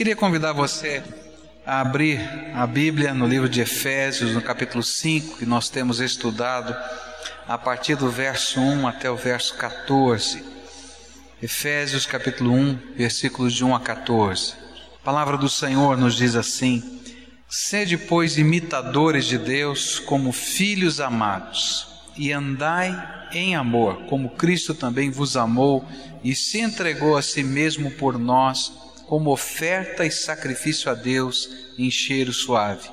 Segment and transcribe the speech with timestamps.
[0.00, 1.02] Queria convidar você
[1.66, 6.74] a abrir a Bíblia no livro de Efésios, no capítulo 5, que nós temos estudado
[7.46, 10.42] a partir do verso 1 até o verso 14.
[11.42, 14.54] Efésios capítulo 1, versículos de 1 a 14.
[15.02, 16.98] A palavra do Senhor nos diz assim:
[17.46, 21.86] Sede, pois, imitadores de Deus como filhos amados,
[22.16, 25.86] e andai em amor, como Cristo também vos amou
[26.24, 31.90] e se entregou a si mesmo por nós, como oferta e sacrifício a Deus em
[31.90, 32.88] cheiro suave.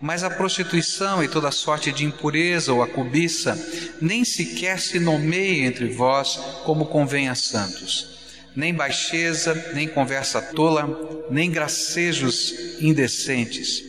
[0.00, 3.54] Mas a prostituição e toda sorte de impureza ou a cobiça
[4.00, 8.40] nem sequer se nomeia entre vós como convém a santos.
[8.56, 13.84] Nem baixeza, nem conversa tola, nem gracejos indecentes.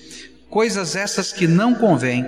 [0.49, 2.25] Coisas essas que não convêm,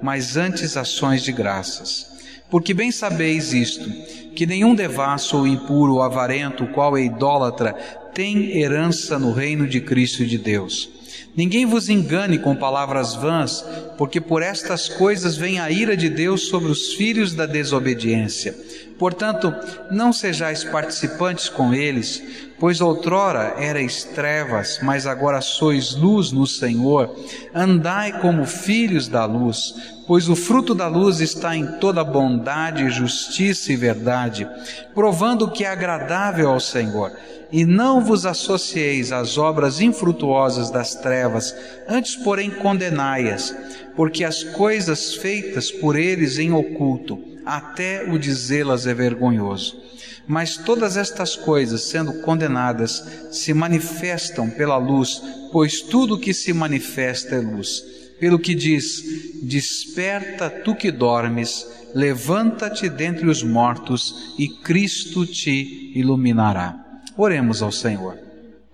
[0.00, 2.06] mas antes ações de graças.
[2.48, 3.90] Porque bem sabeis isto,
[4.36, 7.74] que nenhum devasso ou impuro ou avarento, qual é idólatra,
[8.18, 10.90] tem herança no reino de Cristo e de Deus.
[11.36, 13.64] Ninguém vos engane com palavras vãs,
[13.96, 18.56] porque por estas coisas vem a ira de Deus sobre os filhos da desobediência.
[18.98, 19.54] Portanto,
[19.90, 22.22] não sejais participantes com eles,
[22.58, 27.14] pois outrora erais trevas, mas agora sois luz no Senhor.
[27.54, 29.74] Andai como filhos da luz,
[30.06, 34.48] pois o fruto da luz está em toda bondade, justiça e verdade,
[34.94, 37.12] provando que é agradável ao Senhor
[37.50, 41.54] e não vos associeis às obras infrutuosas das trevas,
[41.88, 43.54] antes, porém, condenai-as,
[43.96, 49.80] porque as coisas feitas por eles em oculto, até o dizê-las é vergonhoso.
[50.26, 57.36] Mas todas estas coisas, sendo condenadas, se manifestam pela luz, pois tudo que se manifesta
[57.36, 57.82] é luz.
[58.20, 59.02] Pelo que diz:
[59.42, 67.00] Desperta tu que dormes, levanta-te dentre os mortos, e Cristo te iluminará.
[67.16, 68.18] Oremos ao Senhor.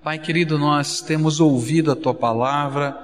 [0.02, 2.98] Pai querido, nós temos ouvido a tua palavra,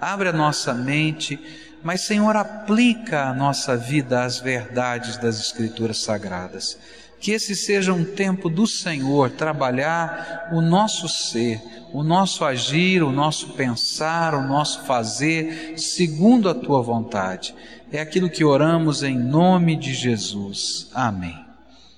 [0.00, 1.38] abre a nossa mente,
[1.84, 6.78] mas Senhor, aplica a nossa vida às verdades das Escrituras Sagradas.
[7.20, 11.60] Que esse seja um tempo do Senhor trabalhar o nosso ser,
[11.92, 17.54] o nosso agir, o nosso pensar, o nosso fazer, segundo a tua vontade.
[17.92, 20.88] É aquilo que oramos em nome de Jesus.
[20.94, 21.38] Amém.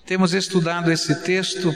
[0.04, 1.72] Temos estudado esse texto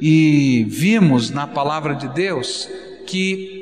[0.00, 2.68] e vimos na palavra de Deus
[3.06, 3.61] que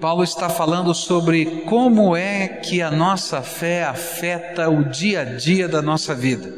[0.00, 5.66] Paulo está falando sobre como é que a nossa fé afeta o dia a dia
[5.66, 6.54] da nossa vida.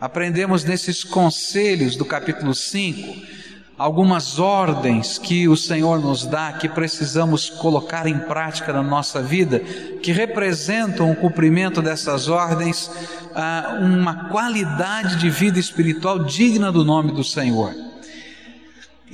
[0.00, 3.34] Aprendemos nesses conselhos do capítulo 5
[3.76, 9.58] algumas ordens que o Senhor nos dá que precisamos colocar em prática na nossa vida,
[10.00, 12.88] que representam o cumprimento dessas ordens,
[13.34, 17.83] ah, uma qualidade de vida espiritual digna do nome do Senhor.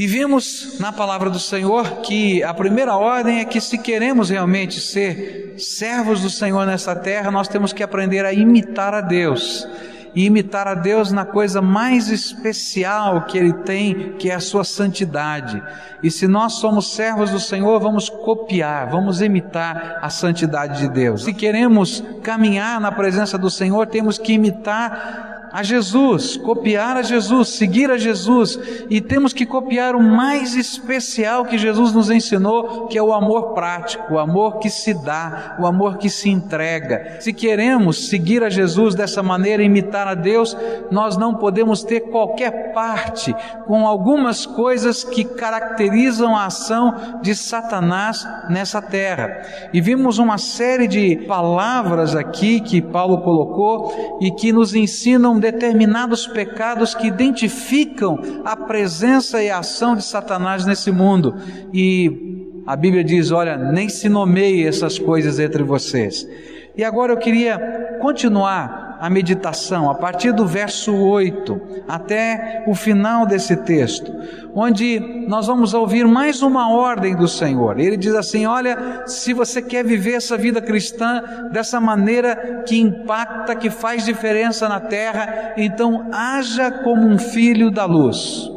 [0.00, 4.80] E vimos na palavra do Senhor que a primeira ordem é que, se queremos realmente
[4.80, 9.68] ser servos do Senhor nessa terra, nós temos que aprender a imitar a Deus
[10.14, 14.64] e imitar a Deus na coisa mais especial que Ele tem, que é a sua
[14.64, 15.62] santidade.
[16.02, 21.24] E se nós somos servos do Senhor, vamos copiar, vamos imitar a santidade de Deus.
[21.24, 27.48] Se queremos caminhar na presença do Senhor, temos que imitar a Jesus, copiar a Jesus,
[27.48, 32.96] seguir a Jesus, e temos que copiar o mais especial que Jesus nos ensinou, que
[32.96, 37.20] é o amor prático, o amor que se dá, o amor que se entrega.
[37.20, 40.56] Se queremos seguir a Jesus dessa maneira, imitar a Deus,
[40.90, 43.34] nós não podemos ter qualquer parte
[43.66, 49.42] com algumas coisas que caracterizam a ação de Satanás nessa terra.
[49.72, 56.26] E vimos uma série de palavras aqui que Paulo colocou e que nos ensinam determinados
[56.26, 61.34] pecados que identificam a presença e a ação de Satanás nesse mundo.
[61.72, 66.28] E a Bíblia diz: olha, nem se nomeie essas coisas entre vocês.
[66.76, 73.26] E agora eu queria continuar a meditação a partir do verso 8 até o final
[73.26, 74.12] desse texto,
[74.54, 77.80] onde nós vamos ouvir mais uma ordem do Senhor.
[77.80, 83.56] Ele diz assim: Olha, se você quer viver essa vida cristã dessa maneira que impacta,
[83.56, 88.50] que faz diferença na terra, então haja como um filho da luz.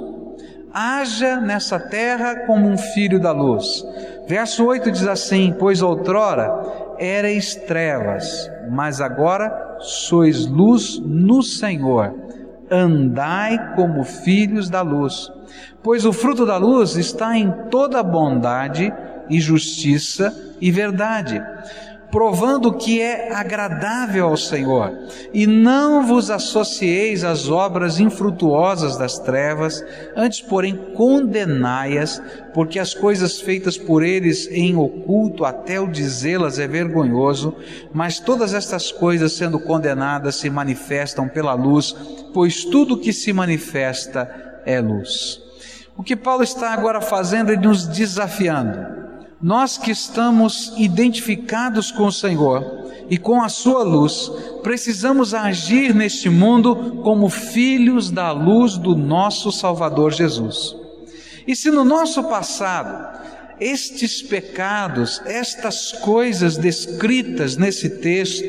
[0.74, 3.86] Haja nessa terra como um filho da luz.
[4.28, 6.52] Verso 8 diz assim: Pois outrora
[7.00, 12.14] erais trevas, mas agora sois luz no Senhor.
[12.72, 15.32] Andai como filhos da luz,
[15.84, 18.92] pois o fruto da luz está em toda bondade
[19.30, 21.44] e justiça e verdade,
[22.14, 24.96] provando que é agradável ao Senhor,
[25.34, 29.84] e não vos associeis às obras infrutuosas das trevas,
[30.16, 32.22] antes, porém, condenai-as,
[32.54, 37.56] porque as coisas feitas por eles em oculto, até o dizê-las é vergonhoso,
[37.92, 41.96] mas todas estas coisas, sendo condenadas, se manifestam pela luz,
[42.32, 45.42] pois tudo que se manifesta é luz.
[45.98, 49.04] O que Paulo está agora fazendo é nos desafiando
[49.44, 52.66] nós que estamos identificados com o Senhor
[53.10, 54.32] e com a Sua luz,
[54.64, 60.74] precisamos agir neste mundo como filhos da luz do nosso Salvador Jesus.
[61.46, 63.20] E se no nosso passado
[63.60, 68.48] estes pecados, estas coisas descritas nesse texto,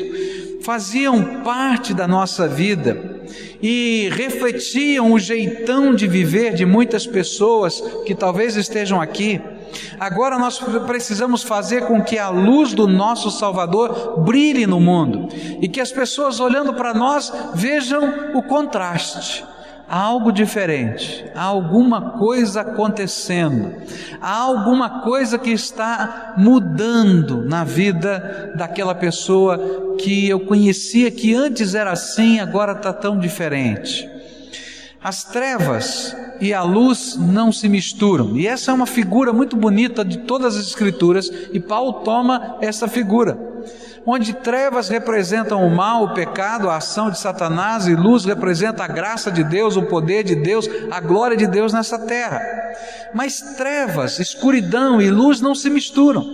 [0.62, 3.20] faziam parte da nossa vida
[3.61, 9.41] e refletiam o jeitão de viver de muitas pessoas que talvez estejam aqui,
[9.99, 15.29] Agora nós precisamos fazer com que a luz do nosso Salvador brilhe no mundo
[15.61, 18.03] e que as pessoas olhando para nós vejam
[18.35, 19.44] o contraste.
[19.87, 23.75] Há algo diferente, há alguma coisa acontecendo,
[24.19, 31.75] há alguma coisa que está mudando na vida daquela pessoa que eu conhecia que antes
[31.75, 34.14] era assim, agora está tão diferente.
[35.05, 38.39] As trevas e a luz não se misturam.
[38.39, 42.89] E essa é uma figura muito bonita de todas as Escrituras, e Paulo toma essa
[42.89, 43.39] figura.
[44.06, 48.89] Onde trevas representam o mal, o pecado, a ação de Satanás, e luz representa a
[48.89, 52.41] graça de Deus, o poder de Deus, a glória de Deus nessa terra.
[53.12, 56.25] Mas trevas, escuridão e luz não se misturam.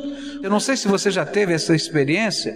[0.40, 2.54] Eu não sei se você já teve essa experiência,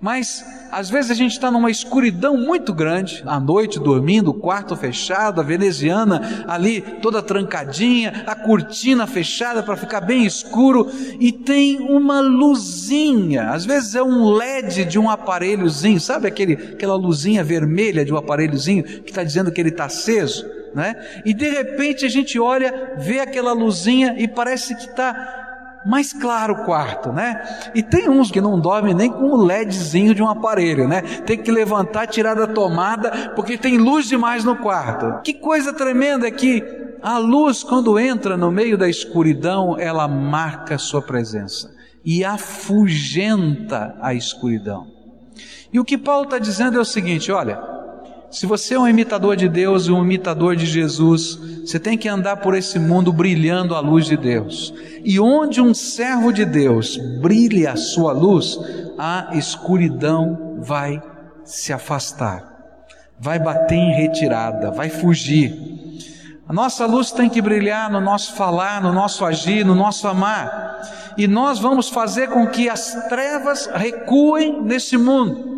[0.00, 4.76] mas às vezes a gente está numa escuridão muito grande, à noite dormindo, o quarto
[4.76, 11.80] fechado, a veneziana ali toda trancadinha, a cortina fechada para ficar bem escuro, e tem
[11.80, 18.04] uma luzinha, às vezes é um LED de um aparelhozinho, sabe aquele, aquela luzinha vermelha
[18.04, 20.44] de um aparelhozinho que está dizendo que ele está aceso?
[20.74, 20.94] Né?
[21.24, 25.45] E de repente a gente olha, vê aquela luzinha e parece que está
[25.86, 27.70] mais claro o quarto, né?
[27.74, 31.00] E tem uns que não dormem nem com o LEDzinho de um aparelho, né?
[31.00, 35.22] Tem que levantar, tirar da tomada, porque tem luz demais no quarto.
[35.22, 36.62] Que coisa tremenda é que
[37.02, 41.74] a luz, quando entra no meio da escuridão, ela marca sua presença
[42.04, 44.86] e afugenta a escuridão.
[45.72, 47.75] E o que Paulo está dizendo é o seguinte: olha,
[48.36, 52.06] se você é um imitador de Deus e um imitador de Jesus, você tem que
[52.06, 54.74] andar por esse mundo brilhando a luz de Deus.
[55.02, 58.58] E onde um servo de Deus brilha a sua luz,
[58.98, 61.02] a escuridão vai
[61.44, 62.76] se afastar,
[63.18, 65.56] vai bater em retirada, vai fugir.
[66.46, 71.14] A nossa luz tem que brilhar no nosso falar, no nosso agir, no nosso amar.
[71.16, 75.55] E nós vamos fazer com que as trevas recuem nesse mundo.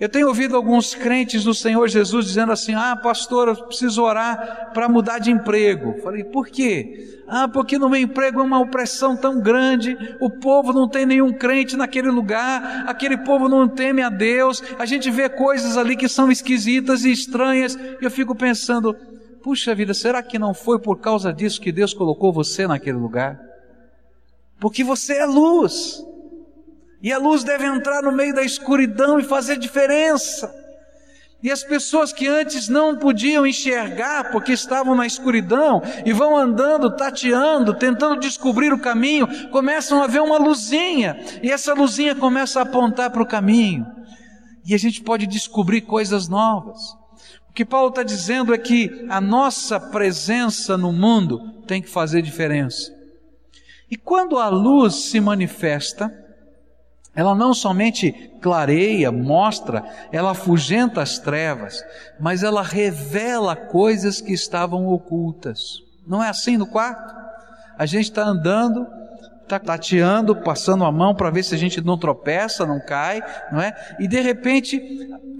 [0.00, 4.70] Eu tenho ouvido alguns crentes do Senhor Jesus dizendo assim: Ah, pastor, eu preciso orar
[4.72, 6.00] para mudar de emprego.
[6.02, 7.20] Falei, por quê?
[7.28, 11.30] Ah, porque no meu emprego é uma opressão tão grande, o povo não tem nenhum
[11.34, 16.08] crente naquele lugar, aquele povo não teme a Deus, a gente vê coisas ali que
[16.08, 18.96] são esquisitas e estranhas, e eu fico pensando:
[19.42, 23.38] puxa vida, será que não foi por causa disso que Deus colocou você naquele lugar?
[24.58, 26.02] Porque você é luz.
[27.02, 30.54] E a luz deve entrar no meio da escuridão e fazer diferença.
[31.42, 36.94] E as pessoas que antes não podiam enxergar porque estavam na escuridão e vão andando,
[36.94, 42.64] tateando, tentando descobrir o caminho, começam a ver uma luzinha e essa luzinha começa a
[42.64, 43.86] apontar para o caminho.
[44.66, 46.78] E a gente pode descobrir coisas novas.
[47.48, 52.20] O que Paulo está dizendo é que a nossa presença no mundo tem que fazer
[52.20, 52.94] diferença.
[53.90, 56.12] E quando a luz se manifesta,
[57.20, 61.84] ela não somente clareia, mostra, ela afugenta as trevas,
[62.18, 65.82] mas ela revela coisas que estavam ocultas.
[66.06, 67.14] Não é assim no quarto?
[67.76, 68.86] A gente está andando,
[69.50, 73.60] está tateando, passando a mão para ver se a gente não tropeça, não cai, não
[73.60, 73.74] é?
[73.98, 74.80] E de repente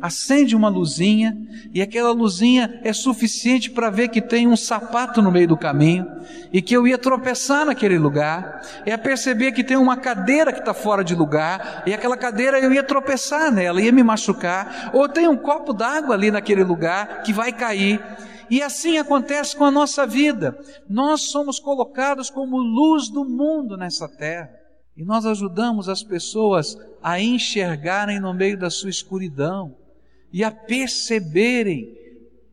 [0.01, 1.37] acende uma luzinha
[1.73, 6.07] e aquela luzinha é suficiente para ver que tem um sapato no meio do caminho
[6.53, 10.75] e que eu ia tropeçar naquele lugar, é perceber que tem uma cadeira que está
[10.75, 15.29] fora de lugar e aquela cadeira eu ia tropeçar nela, ia me machucar, ou tem
[15.29, 18.01] um copo d'água ali naquele lugar que vai cair.
[18.51, 20.59] E assim acontece com a nossa vida.
[20.89, 24.51] Nós somos colocados como luz do mundo nessa terra.
[24.97, 29.75] E nós ajudamos as pessoas a enxergarem no meio da sua escuridão
[30.33, 31.97] e a perceberem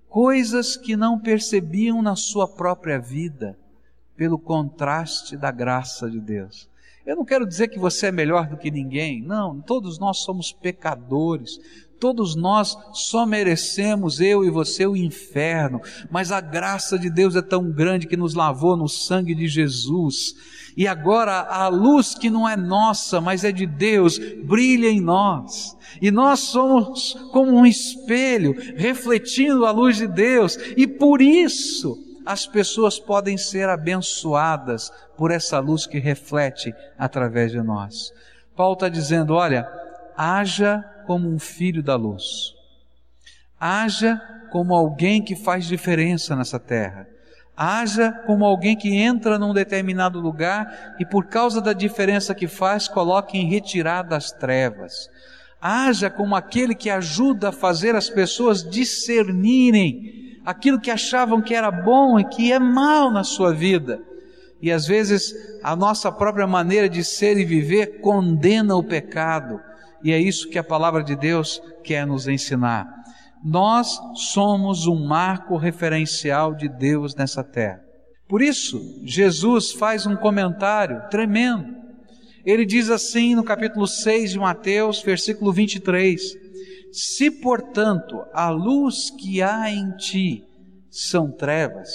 [0.08, 3.58] coisas que não percebiam na sua própria vida,
[4.16, 6.70] pelo contraste da graça de Deus.
[7.06, 10.52] Eu não quero dizer que você é melhor do que ninguém, não, todos nós somos
[10.52, 11.60] pecadores,
[12.00, 17.42] todos nós só merecemos, eu e você, o inferno, mas a graça de Deus é
[17.42, 20.36] tão grande que nos lavou no sangue de Jesus.
[20.76, 25.76] E agora a luz que não é nossa, mas é de Deus, brilha em nós.
[26.02, 32.46] E nós somos como um espelho, refletindo a luz de Deus, e por isso as
[32.46, 38.12] pessoas podem ser abençoadas por essa luz que reflete através de nós.
[38.56, 39.68] Paulo está dizendo: olha,
[40.16, 42.54] haja como um filho da luz,
[43.60, 44.22] haja
[44.52, 47.08] como alguém que faz diferença nessa terra.
[47.56, 52.88] Haja como alguém que entra num determinado lugar e, por causa da diferença que faz,
[52.88, 55.10] coloca em retirada das trevas.
[55.60, 61.72] Haja como aquele que ajuda a fazer as pessoas discernirem aquilo que achavam que era
[61.72, 64.00] bom e que é mal na sua vida.
[64.62, 65.34] E às vezes
[65.64, 69.60] a nossa própria maneira de ser e viver condena o pecado.
[70.04, 72.88] E é isso que a palavra de Deus quer nos ensinar.
[73.44, 77.82] Nós somos um marco referencial de Deus nessa terra.
[78.28, 81.76] Por isso, Jesus faz um comentário tremendo.
[82.46, 86.22] Ele diz assim no capítulo 6 de Mateus, versículo 23:
[86.92, 90.44] se, portanto, a luz que há em ti
[90.90, 91.90] são trevas,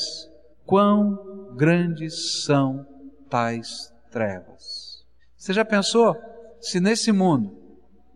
[0.64, 2.86] quão grandes são
[3.28, 5.04] tais trevas?
[5.36, 6.16] Você já pensou
[6.60, 7.61] se nesse mundo,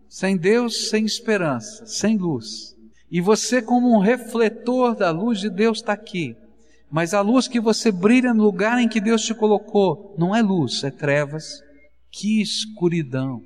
[0.09, 2.75] sem Deus, sem esperança, sem luz,
[3.09, 6.35] e você, como um refletor da luz de Deus, está aqui,
[6.89, 10.41] mas a luz que você brilha no lugar em que Deus te colocou não é
[10.41, 11.61] luz, é trevas.
[12.09, 13.41] Que escuridão!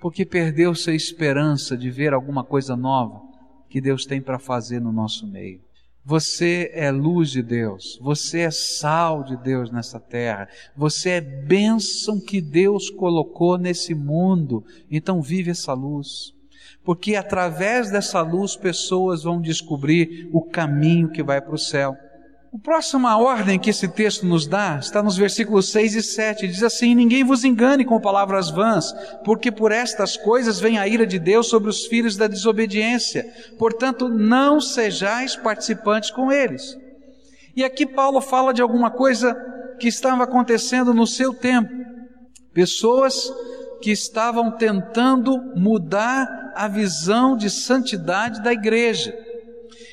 [0.00, 3.20] porque perdeu-se a esperança de ver alguma coisa nova
[3.68, 5.60] que Deus tem para fazer no nosso meio.
[6.08, 12.18] Você é luz de Deus, você é sal de Deus nessa terra, você é bênção
[12.18, 16.32] que Deus colocou nesse mundo, então vive essa luz.
[16.82, 21.94] Porque através dessa luz pessoas vão descobrir o caminho que vai para o céu.
[22.50, 26.48] A próxima ordem que esse texto nos dá está nos versículos 6 e 7.
[26.48, 28.90] Diz assim: Ninguém vos engane com palavras vãs,
[29.22, 33.26] porque por estas coisas vem a ira de Deus sobre os filhos da desobediência.
[33.58, 36.74] Portanto, não sejais participantes com eles.
[37.54, 39.36] E aqui Paulo fala de alguma coisa
[39.78, 41.70] que estava acontecendo no seu tempo.
[42.54, 43.30] Pessoas
[43.82, 49.14] que estavam tentando mudar a visão de santidade da igreja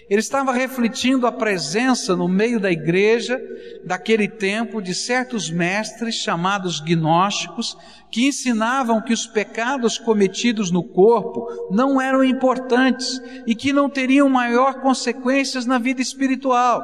[0.08, 3.42] ele estava refletindo a presença no meio da igreja
[3.84, 7.76] daquele tempo de certos mestres chamados gnósticos
[8.12, 14.30] que ensinavam que os pecados cometidos no corpo não eram importantes e que não teriam
[14.30, 16.84] maior consequências na vida espiritual.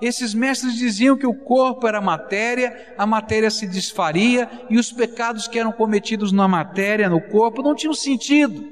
[0.00, 5.48] Esses mestres diziam que o corpo era matéria, a matéria se desfaria e os pecados
[5.48, 8.64] que eram cometidos na matéria, no corpo, não tinham sentido.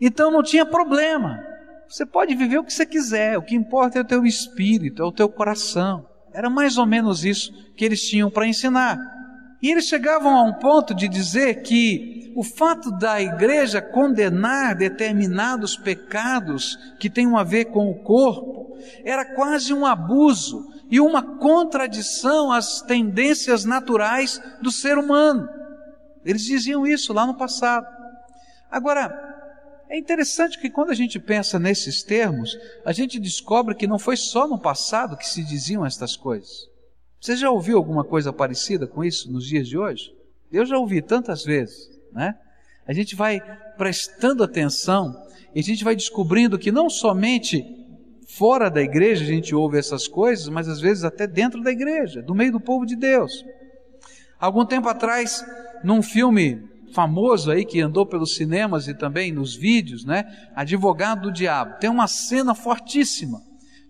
[0.00, 1.43] Então não tinha problema.
[1.88, 5.04] Você pode viver o que você quiser, o que importa é o teu espírito, é
[5.04, 6.06] o teu coração.
[6.32, 8.98] Era mais ou menos isso que eles tinham para ensinar.
[9.62, 15.76] E eles chegavam a um ponto de dizer que o fato da igreja condenar determinados
[15.76, 22.52] pecados que têm a ver com o corpo era quase um abuso e uma contradição
[22.52, 25.48] às tendências naturais do ser humano.
[26.24, 27.86] Eles diziam isso lá no passado.
[28.70, 29.33] Agora,
[29.88, 34.16] é interessante que quando a gente pensa nesses termos, a gente descobre que não foi
[34.16, 36.68] só no passado que se diziam estas coisas.
[37.20, 40.12] Você já ouviu alguma coisa parecida com isso nos dias de hoje?
[40.52, 42.34] Eu já ouvi tantas vezes, né?
[42.86, 43.40] A gente vai
[43.76, 45.14] prestando atenção
[45.54, 47.64] e a gente vai descobrindo que não somente
[48.28, 52.20] fora da igreja a gente ouve essas coisas, mas às vezes até dentro da igreja,
[52.20, 53.44] do meio do povo de Deus.
[54.38, 55.44] Algum tempo atrás,
[55.82, 60.24] num filme famoso aí que andou pelos cinemas e também nos vídeos, né?
[60.54, 61.78] Advogado do Diabo.
[61.80, 63.42] Tem uma cena fortíssima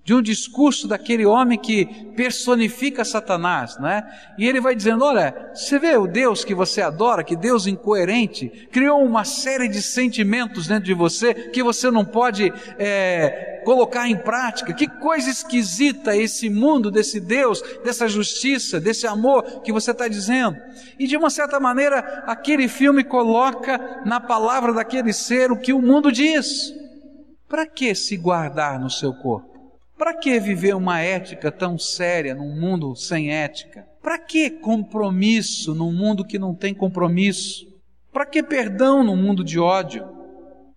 [0.05, 4.07] de um discurso daquele homem que personifica Satanás, né?
[4.37, 8.69] E ele vai dizendo: Olha, você vê o Deus que você adora, que Deus incoerente,
[8.71, 14.17] criou uma série de sentimentos dentro de você que você não pode é, colocar em
[14.17, 14.75] prática.
[14.75, 20.59] Que coisa esquisita esse mundo desse Deus, dessa justiça, desse amor que você está dizendo.
[20.99, 25.81] E de uma certa maneira, aquele filme coloca na palavra daquele ser o que o
[25.81, 26.75] mundo diz.
[27.49, 29.54] Para que se guardar no seu corpo?
[29.97, 33.87] Para que viver uma ética tão séria num mundo sem ética?
[34.03, 37.67] Para que compromisso num mundo que não tem compromisso?
[38.13, 40.07] Para que perdão num mundo de ódio?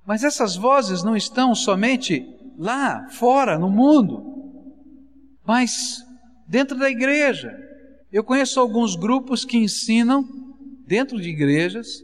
[0.06, 2.26] Mas essas vozes não estão somente
[2.58, 4.24] lá, fora, no mundo,
[5.46, 5.98] mas
[6.48, 7.56] dentro da igreja.
[8.12, 10.24] Eu conheço alguns grupos que ensinam
[10.86, 12.02] dentro de igrejas,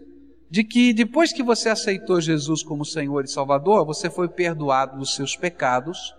[0.50, 5.15] de que depois que você aceitou Jesus como Senhor e Salvador, você foi perdoado dos
[5.15, 6.13] seus pecados,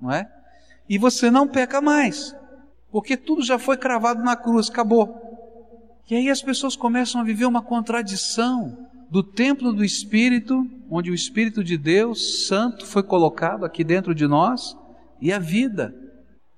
[0.00, 0.30] não é?
[0.88, 2.34] E você não peca mais,
[2.90, 5.26] porque tudo já foi cravado na cruz, acabou.
[6.08, 11.14] E aí as pessoas começam a viver uma contradição do templo do Espírito, onde o
[11.14, 14.76] Espírito de Deus Santo foi colocado aqui dentro de nós,
[15.20, 15.94] e a vida.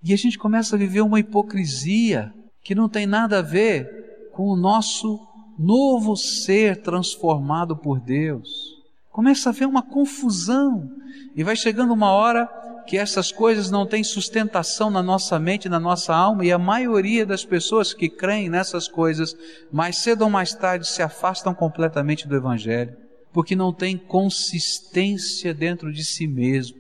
[0.03, 4.49] E a gente começa a viver uma hipocrisia que não tem nada a ver com
[4.49, 5.19] o nosso
[5.59, 8.77] novo ser transformado por Deus.
[9.11, 10.91] Começa a haver uma confusão
[11.35, 12.47] e vai chegando uma hora
[12.89, 17.27] que essas coisas não têm sustentação na nossa mente, na nossa alma, e a maioria
[17.27, 19.37] das pessoas que creem nessas coisas,
[19.71, 22.97] mais cedo ou mais tarde, se afastam completamente do Evangelho,
[23.31, 26.79] porque não tem consistência dentro de si mesmo.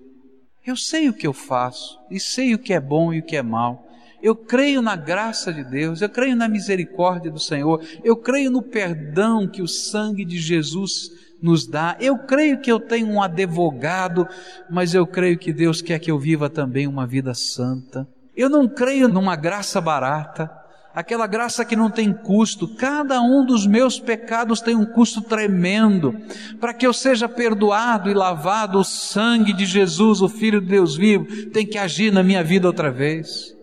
[0.67, 3.37] Eu sei o que eu faço, e sei o que é bom e o que
[3.37, 3.87] é mal,
[4.23, 8.62] eu creio na graça de Deus, eu creio na misericórdia do Senhor, eu creio no
[8.62, 11.11] perdão que o sangue de Jesus
[11.42, 11.97] nos dá.
[12.00, 14.26] Eu creio que eu tenho um advogado,
[14.71, 18.07] mas eu creio que Deus quer que eu viva também uma vida santa.
[18.37, 20.50] Eu não creio numa graça barata,
[20.95, 22.68] aquela graça que não tem custo.
[22.76, 26.14] Cada um dos meus pecados tem um custo tremendo.
[26.61, 30.97] Para que eu seja perdoado e lavado, o sangue de Jesus, o Filho de Deus
[30.97, 33.57] vivo, tem que agir na minha vida outra vez.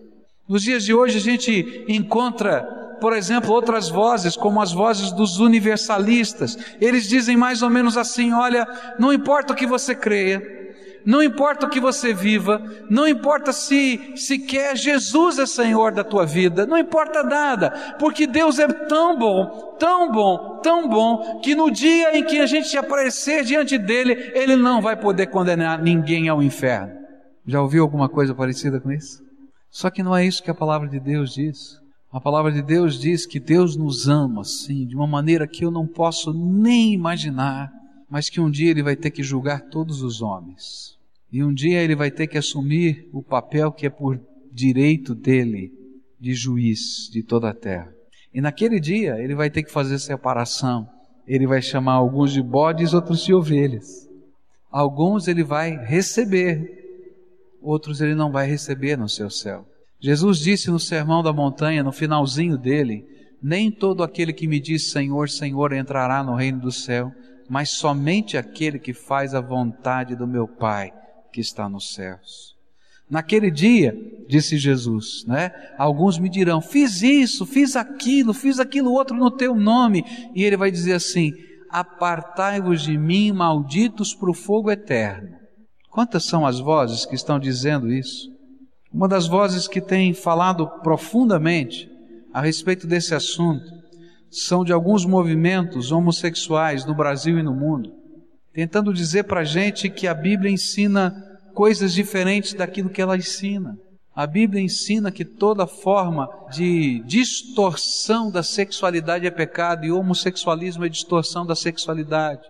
[0.48, 5.38] Nos dias de hoje a gente encontra, por exemplo, outras vozes, como as vozes dos
[5.38, 6.56] universalistas.
[6.80, 8.66] Eles dizem mais ou menos assim: olha,
[8.98, 10.42] não importa o que você creia,
[11.06, 12.60] não importa o que você viva,
[12.90, 18.58] não importa se sequer Jesus é Senhor da tua vida, não importa nada, porque Deus
[18.58, 23.44] é tão bom, tão bom, tão bom, que no dia em que a gente aparecer
[23.44, 26.92] diante dele, ele não vai poder condenar ninguém ao inferno.
[27.46, 29.24] Já ouviu alguma coisa parecida com isso?
[29.70, 31.78] Só que não é isso que a palavra de Deus diz.
[32.16, 35.70] A palavra de Deus diz que Deus nos ama, sim, de uma maneira que eu
[35.70, 37.70] não posso nem imaginar,
[38.08, 40.96] mas que um dia Ele vai ter que julgar todos os homens.
[41.30, 44.18] E um dia Ele vai ter que assumir o papel que é por
[44.50, 45.70] direito dele,
[46.18, 47.92] de juiz de toda a terra.
[48.32, 50.88] E naquele dia Ele vai ter que fazer separação.
[51.28, 54.08] Ele vai chamar alguns de bodes, outros de ovelhas.
[54.70, 56.82] Alguns Ele vai receber
[57.60, 59.66] outros ele não vai receber no seu céu.
[60.00, 63.04] Jesus disse no Sermão da Montanha, no finalzinho dele:
[63.42, 67.12] Nem todo aquele que me diz Senhor, Senhor entrará no reino do céu,
[67.48, 70.92] mas somente aquele que faz a vontade do meu Pai
[71.32, 72.54] que está nos céus.
[73.08, 73.94] Naquele dia,
[74.28, 75.52] disse Jesus, né?
[75.78, 80.04] Alguns me dirão: Fiz isso, fiz aquilo, fiz aquilo outro no teu nome.
[80.34, 81.32] E ele vai dizer assim:
[81.70, 85.36] Apartai-vos de mim, malditos, para o fogo eterno
[85.96, 88.28] Quantas são as vozes que estão dizendo isso?
[88.96, 91.86] Uma das vozes que tem falado profundamente
[92.32, 93.70] a respeito desse assunto
[94.30, 97.92] são de alguns movimentos homossexuais no Brasil e no mundo,
[98.54, 101.14] tentando dizer para a gente que a Bíblia ensina
[101.52, 103.76] coisas diferentes daquilo que ela ensina.
[104.14, 110.88] A Bíblia ensina que toda forma de distorção da sexualidade é pecado e homossexualismo é
[110.88, 112.40] distorção da sexualidade.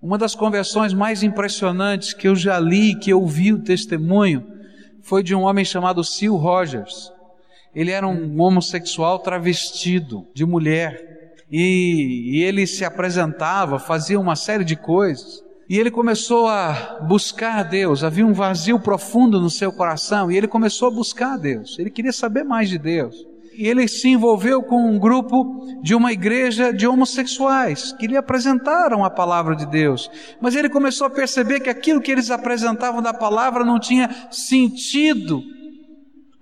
[0.00, 4.59] Uma das conversões mais impressionantes que eu já li, que eu vi o testemunho,
[5.02, 7.12] foi de um homem chamado Sil Rogers.
[7.74, 11.34] Ele era um homossexual travestido de mulher.
[11.50, 15.42] E, e ele se apresentava, fazia uma série de coisas.
[15.68, 20.48] E ele começou a buscar Deus, havia um vazio profundo no seu coração, e ele
[20.48, 24.90] começou a buscar Deus, ele queria saber mais de Deus e ele se envolveu com
[24.90, 30.10] um grupo de uma igreja de homossexuais que lhe apresentaram a palavra de Deus.
[30.40, 35.42] Mas ele começou a perceber que aquilo que eles apresentavam da palavra não tinha sentido,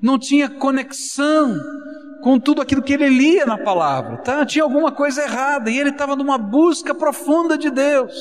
[0.01, 1.57] não tinha conexão
[2.23, 4.19] com tudo aquilo que ele lia na palavra.
[4.19, 4.45] Tá?
[4.45, 8.15] Tinha alguma coisa errada e ele estava numa busca profunda de Deus.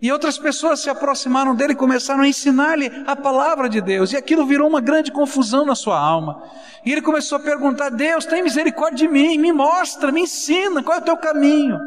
[0.00, 4.12] E outras pessoas se aproximaram dele e começaram a ensinar-lhe a palavra de Deus.
[4.12, 6.40] E aquilo virou uma grande confusão na sua alma.
[6.86, 10.98] E ele começou a perguntar: Deus, tem misericórdia de mim, me mostra, me ensina, qual
[10.98, 11.78] é o teu caminho?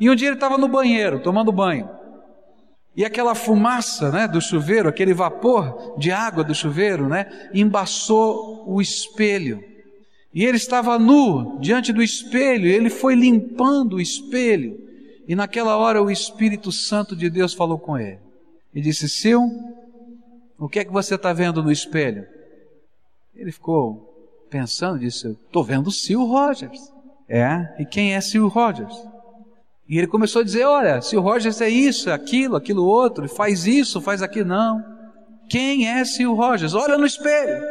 [0.00, 1.88] E um dia ele estava no banheiro, tomando banho.
[2.96, 8.80] E aquela fumaça né, do chuveiro, aquele vapor de água do chuveiro, né, embaçou o
[8.80, 9.62] espelho.
[10.32, 14.83] E ele estava nu diante do espelho, ele foi limpando o espelho.
[15.26, 18.18] E naquela hora o Espírito Santo de Deus falou com ele
[18.74, 19.40] e disse: Sil,
[20.58, 22.26] o que é que você está vendo no espelho?
[23.34, 26.92] Ele ficou pensando, disse: Estou vendo Sil Rogers.
[27.28, 27.74] É?
[27.78, 28.94] E quem é Sil Rogers?
[29.88, 33.66] E ele começou a dizer: Olha, Sil Rogers é isso, é aquilo, aquilo outro, faz
[33.66, 34.48] isso, faz aquilo.
[34.48, 34.84] Não.
[35.48, 36.74] Quem é Sil Rogers?
[36.74, 37.62] Olha no espelho,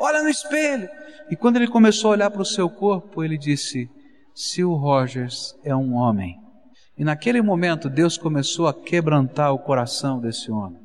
[0.00, 0.88] olha no espelho.
[1.30, 3.88] E quando ele começou a olhar para o seu corpo, ele disse:
[4.34, 6.41] se o Rogers é um homem.
[7.02, 10.78] E naquele momento Deus começou a quebrantar o coração desse homem.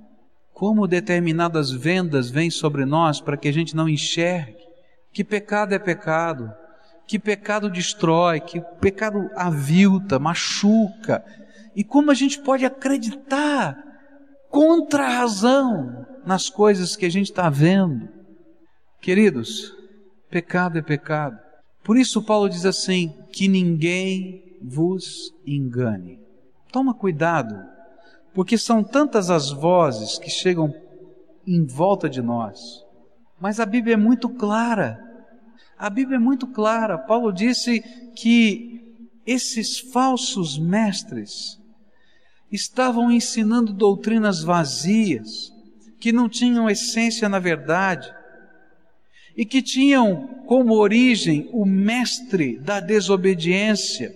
[0.51, 4.57] Como determinadas vendas vêm sobre nós para que a gente não enxergue
[5.13, 6.51] que pecado é pecado,
[7.05, 11.23] que pecado destrói, que pecado avilta, machuca.
[11.75, 13.77] E como a gente pode acreditar
[14.49, 18.09] contra a razão nas coisas que a gente está vendo.
[18.99, 19.71] Queridos,
[20.31, 21.37] pecado é pecado.
[21.83, 26.19] Por isso Paulo diz assim: que ninguém vos engane.
[26.71, 27.55] Toma cuidado,
[28.33, 30.73] porque são tantas as vozes que chegam
[31.45, 32.83] em volta de nós.
[33.39, 34.99] Mas a Bíblia é muito clara.
[35.77, 36.97] A Bíblia é muito clara.
[36.97, 37.81] Paulo disse
[38.15, 41.59] que esses falsos mestres
[42.51, 45.51] estavam ensinando doutrinas vazias,
[45.99, 48.13] que não tinham essência na verdade,
[49.35, 54.13] e que tinham como origem o mestre da desobediência,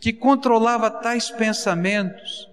[0.00, 2.48] que controlava tais pensamentos,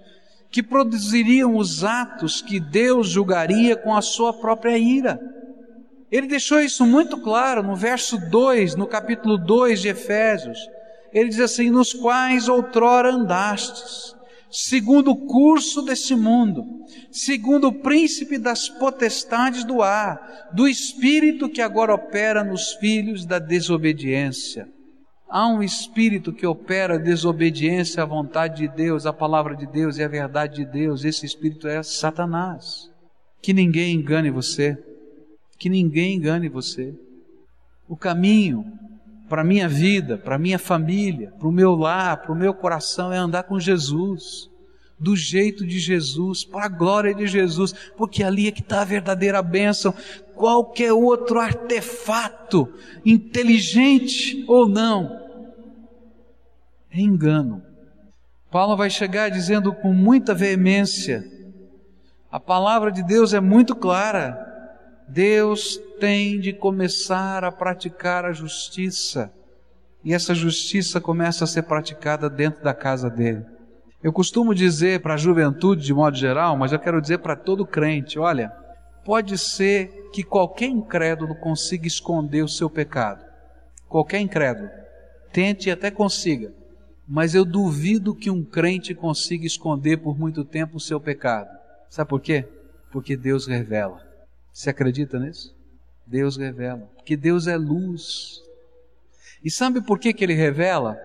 [0.50, 5.20] que produziriam os atos que Deus julgaria com a sua própria ira.
[6.12, 10.58] Ele deixou isso muito claro no verso 2, no capítulo 2 de Efésios.
[11.12, 14.16] Ele diz assim: Nos quais outrora andastes,
[14.50, 16.66] segundo o curso desse mundo,
[17.12, 23.40] segundo o príncipe das potestades do ar, do espírito que agora opera nos filhos da
[23.40, 24.70] desobediência.
[25.38, 30.04] Há um espírito que opera desobediência à vontade de Deus, à palavra de Deus e
[30.04, 31.04] à verdade de Deus.
[31.04, 32.90] Esse espírito é Satanás.
[33.42, 34.82] Que ninguém engane você.
[35.60, 36.96] Que ninguém engane você.
[37.86, 38.66] O caminho
[39.28, 42.54] para a minha vida, para a minha família, para o meu lar, para o meu
[42.54, 44.50] coração é andar com Jesus,
[44.98, 48.86] do jeito de Jesus, para a glória de Jesus, porque ali é que está a
[48.86, 49.94] verdadeira bênção.
[50.34, 52.74] Qualquer outro artefato,
[53.06, 55.25] inteligente ou não,
[56.96, 57.62] é engano.
[58.50, 61.24] Paulo vai chegar dizendo com muita veemência:
[62.32, 64.44] a palavra de Deus é muito clara.
[65.08, 69.32] Deus tem de começar a praticar a justiça.
[70.04, 73.46] E essa justiça começa a ser praticada dentro da casa dele.
[74.02, 77.66] Eu costumo dizer para a juventude de modo geral, mas eu quero dizer para todo
[77.66, 78.52] crente: olha,
[79.04, 83.24] pode ser que qualquer incrédulo consiga esconder o seu pecado.
[83.88, 84.70] Qualquer incrédulo.
[85.32, 86.54] Tente e até consiga.
[87.08, 91.50] Mas eu duvido que um crente consiga esconder por muito tempo o seu pecado.
[91.90, 92.46] Sabe por quê?
[92.92, 94.02] Porque Deus revela.
[94.52, 95.56] Você acredita nisso?
[96.06, 96.90] Deus revela.
[97.06, 98.42] Que Deus é luz.
[99.44, 100.98] E sabe por que, que Ele revela?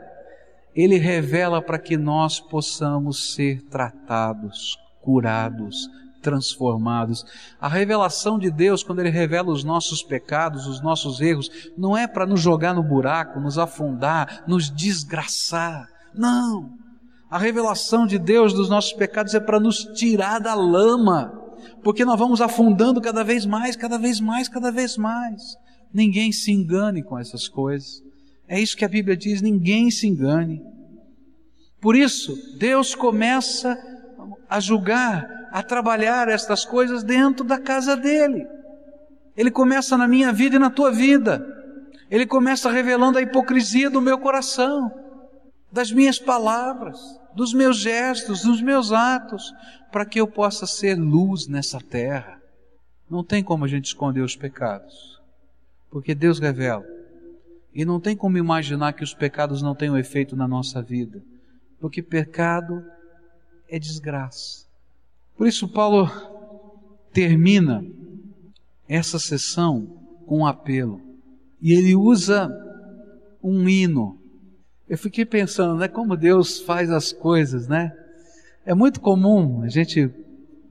[0.75, 5.89] Ele revela para que nós possamos ser tratados, curados,
[6.20, 7.24] transformados.
[7.61, 12.06] A revelação de Deus, quando Ele revela os nossos pecados, os nossos erros, não é
[12.06, 15.88] para nos jogar no buraco, nos afundar, nos desgraçar.
[16.14, 16.70] Não!
[17.30, 21.40] A revelação de Deus dos nossos pecados é para nos tirar da lama
[21.83, 25.56] porque nós vamos afundando cada vez mais, cada vez mais, cada vez mais.
[25.92, 28.02] Ninguém se engane com essas coisas.
[28.46, 30.62] É isso que a Bíblia diz: ninguém se engane.
[31.80, 33.76] Por isso, Deus começa
[34.48, 38.47] a julgar, a trabalhar estas coisas dentro da casa dele.
[39.37, 41.47] Ele começa na minha vida e na tua vida.
[42.11, 44.91] Ele começa revelando a hipocrisia do meu coração,
[45.73, 46.99] das minhas palavras,
[47.35, 49.53] dos meus gestos, dos meus atos,
[49.91, 52.41] para que eu possa ser luz nessa terra.
[53.09, 55.21] Não tem como a gente esconder os pecados,
[55.91, 56.85] porque Deus revela.
[57.73, 61.23] E não tem como imaginar que os pecados não tenham efeito na nossa vida,
[61.81, 62.85] porque pecado
[63.69, 64.69] é desgraça.
[65.40, 66.07] Por isso, Paulo
[67.14, 67.83] termina
[68.87, 69.87] essa sessão
[70.26, 71.00] com um apelo,
[71.62, 72.50] e ele usa
[73.42, 74.20] um hino.
[74.87, 77.90] Eu fiquei pensando, né, como Deus faz as coisas, né?
[78.66, 80.11] É muito comum, a gente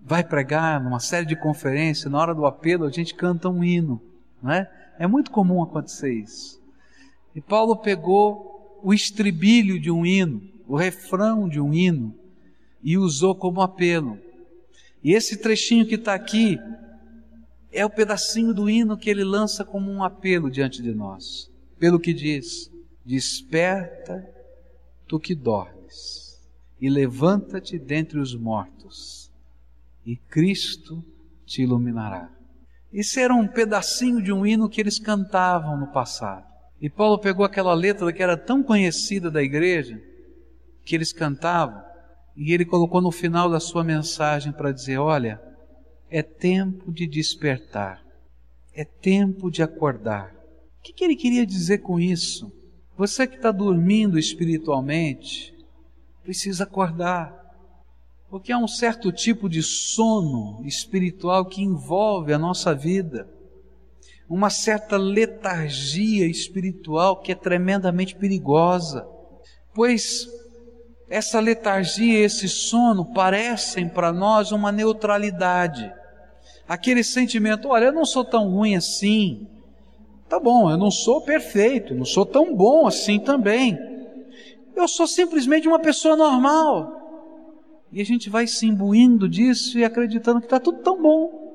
[0.05, 3.99] vai pregar numa série de conferências, na hora do apelo a gente canta um hino,
[4.39, 4.71] não é?
[4.99, 6.61] É muito comum acontecer isso.
[7.33, 12.13] E Paulo pegou o estribilho de um hino, o refrão de um hino,
[12.83, 14.28] e usou como apelo.
[15.03, 16.59] E esse trechinho que está aqui
[17.71, 21.49] é o pedacinho do hino que ele lança como um apelo diante de nós.
[21.77, 22.69] Pelo que diz:
[23.05, 24.27] Desperta,
[25.07, 26.29] tu que dormes
[26.81, 29.29] e levanta-te dentre os mortos,
[30.05, 31.03] e Cristo
[31.45, 32.29] te iluminará.
[32.91, 36.45] Isso era um pedacinho de um hino que eles cantavam no passado.
[36.81, 40.01] E Paulo pegou aquela letra que era tão conhecida da igreja,
[40.85, 41.83] que eles cantavam,
[42.39, 45.41] e ele colocou no final da sua mensagem para dizer: Olha,
[46.09, 48.01] é tempo de despertar,
[48.73, 50.33] é tempo de acordar.
[50.79, 52.49] O que, que ele queria dizer com isso?
[52.97, 55.53] Você que está dormindo espiritualmente,
[56.23, 57.37] precisa acordar.
[58.29, 63.27] Porque há um certo tipo de sono espiritual que envolve a nossa vida.
[64.29, 69.05] Uma certa letargia espiritual que é tremendamente perigosa.
[69.73, 70.38] Pois
[71.09, 75.91] essa letargia, esse sono parecem para nós uma neutralidade.
[76.67, 79.47] Aquele sentimento, olha, eu não sou tão ruim assim,
[80.29, 83.77] Tá bom, eu não sou perfeito, não sou tão bom assim também.
[84.75, 86.95] Eu sou simplesmente uma pessoa normal.
[87.91, 91.49] E a gente vai se imbuindo disso e acreditando que está tudo tão bom.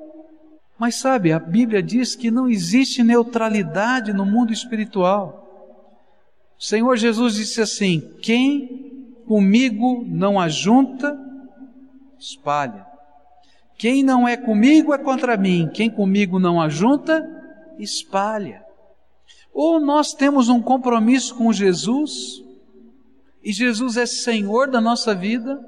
[0.77, 5.41] Mas sabe, a Bíblia diz que não existe neutralidade no mundo espiritual.
[6.59, 8.84] O Senhor Jesus disse assim: Quem
[9.27, 11.19] comigo não ajunta,
[12.19, 12.87] espalha.
[13.77, 15.69] Quem não é comigo é contra mim.
[15.73, 17.29] Quem comigo não ajunta,
[17.79, 18.65] espalha.
[19.53, 22.43] Ou nós temos um compromisso com Jesus,
[23.43, 25.61] e Jesus é Senhor da nossa vida,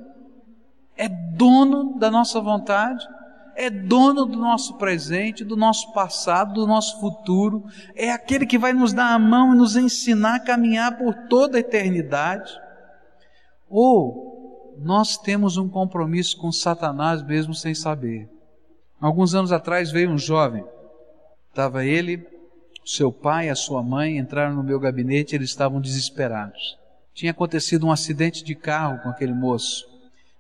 [0.97, 3.07] é dono da nossa vontade,
[3.55, 7.65] é dono do nosso presente, do nosso passado, do nosso futuro,
[7.95, 11.57] é aquele que vai nos dar a mão e nos ensinar a caminhar por toda
[11.57, 12.53] a eternidade.
[13.69, 18.29] Ou nós temos um compromisso com Satanás mesmo sem saber.
[19.01, 20.65] Alguns anos atrás veio um jovem,
[21.51, 22.27] estava ele
[22.87, 26.79] seu pai e a sua mãe entraram no meu gabinete eles estavam desesperados.
[27.13, 29.85] Tinha acontecido um acidente de carro com aquele moço,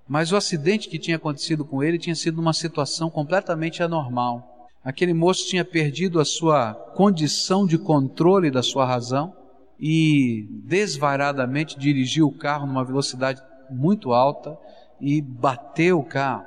[0.06, 4.68] mas o acidente que tinha acontecido com ele tinha sido uma situação completamente anormal.
[4.84, 9.34] Aquele moço tinha perdido a sua condição de controle da sua razão
[9.78, 14.56] e desvairadamente dirigiu o carro numa velocidade muito alta
[15.00, 16.44] e bateu o carro.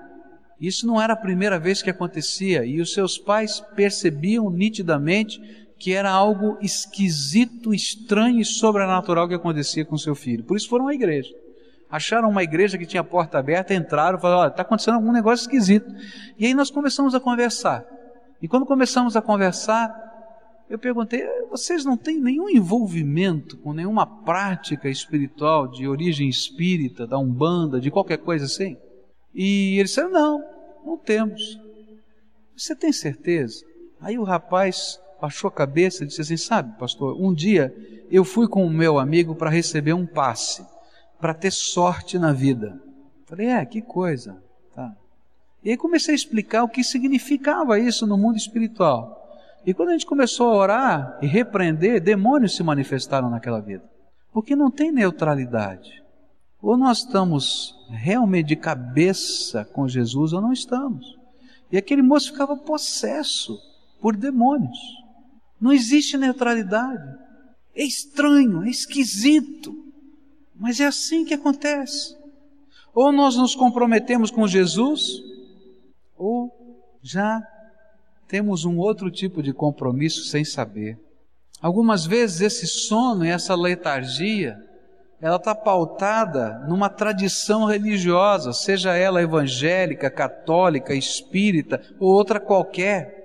[0.59, 5.39] Isso não era a primeira vez que acontecia e os seus pais percebiam nitidamente
[5.77, 10.43] que era algo esquisito, estranho e sobrenatural que acontecia com seu filho.
[10.43, 11.33] Por isso foram à igreja.
[11.89, 15.43] Acharam uma igreja que tinha porta aberta, entraram e falaram: olha, está acontecendo algum negócio
[15.43, 15.89] esquisito.
[16.37, 17.85] E aí nós começamos a conversar.
[18.41, 20.08] E quando começamos a conversar,
[20.69, 27.17] eu perguntei: vocês não têm nenhum envolvimento com nenhuma prática espiritual de origem espírita, da
[27.17, 28.77] Umbanda, de qualquer coisa assim?
[29.33, 30.43] E eles disseram: não,
[30.85, 31.59] não temos.
[32.55, 33.65] Você tem certeza?
[33.99, 37.73] Aí o rapaz baixou a cabeça e disse assim: Sabe, pastor, um dia
[38.11, 40.63] eu fui com o meu amigo para receber um passe,
[41.19, 42.79] para ter sorte na vida.
[43.25, 44.41] Falei: É, que coisa.
[44.75, 44.95] Tá.
[45.63, 49.18] E aí comecei a explicar o que significava isso no mundo espiritual.
[49.65, 53.83] E quando a gente começou a orar e repreender, demônios se manifestaram naquela vida.
[54.31, 56.03] Porque não tem neutralidade.
[56.61, 61.17] Ou nós estamos realmente de cabeça com Jesus ou não estamos.
[61.71, 63.59] E aquele moço ficava possesso
[64.01, 64.79] por demônios.
[65.59, 67.17] Não existe neutralidade.
[67.75, 69.73] É estranho, é esquisito,
[70.55, 72.17] mas é assim que acontece.
[72.93, 75.21] Ou nós nos comprometemos com Jesus,
[76.17, 76.51] ou
[77.01, 77.41] já
[78.29, 80.99] temos um outro tipo de compromisso sem saber.
[81.59, 84.55] Algumas vezes esse sono e essa letargia,
[85.19, 93.17] ela está pautada numa tradição religiosa, seja ela evangélica, católica, espírita ou outra qualquer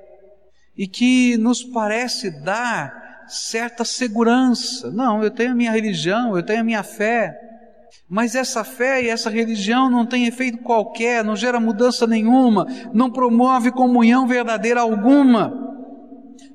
[0.76, 4.90] e que nos parece dar certa segurança.
[4.90, 7.38] Não, eu tenho a minha religião, eu tenho a minha fé,
[8.08, 13.10] mas essa fé e essa religião não tem efeito qualquer, não gera mudança nenhuma, não
[13.10, 15.52] promove comunhão verdadeira alguma,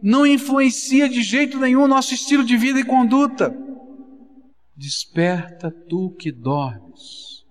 [0.02, 3.56] não influencia de jeito nenhum nosso estilo de vida e conduta.
[4.76, 7.44] Desperta tu que dormes.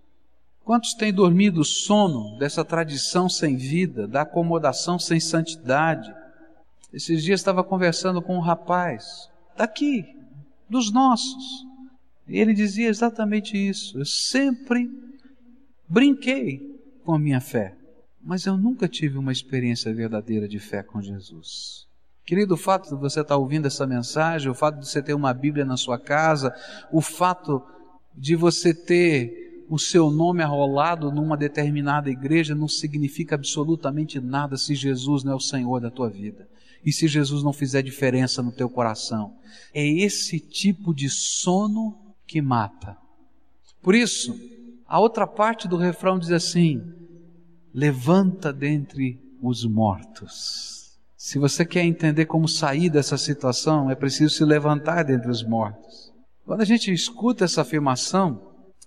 [0.64, 6.14] Quantos têm dormido o sono dessa tradição sem vida, da acomodação sem santidade,
[6.92, 10.05] esses dias estava conversando com um rapaz, daqui,
[10.68, 11.66] dos nossos,
[12.28, 13.98] e ele dizia exatamente isso.
[13.98, 14.88] Eu sempre
[15.88, 16.60] brinquei
[17.04, 17.76] com a minha fé,
[18.22, 21.86] mas eu nunca tive uma experiência verdadeira de fé com Jesus.
[22.24, 25.32] Querido, o fato de você estar ouvindo essa mensagem, o fato de você ter uma
[25.32, 26.54] Bíblia na sua casa,
[26.92, 27.62] o fato
[28.14, 34.74] de você ter o seu nome arrolado numa determinada igreja não significa absolutamente nada se
[34.74, 36.48] Jesus não é o Senhor da tua vida
[36.84, 39.34] e se Jesus não fizer diferença no teu coração.
[39.74, 42.96] É esse tipo de sono que mata.
[43.82, 44.38] Por isso,
[44.86, 46.80] a outra parte do refrão diz assim:
[47.72, 50.98] levanta dentre os mortos.
[51.16, 56.12] Se você quer entender como sair dessa situação, é preciso se levantar dentre os mortos.
[56.44, 58.40] Quando a gente escuta essa afirmação,